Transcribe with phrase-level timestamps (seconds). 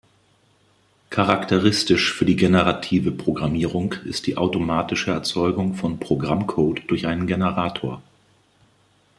[1.11, 8.01] Charakteristisch für die generative Programmierung ist die automatische Erzeugung von Programmcode durch einen Generator.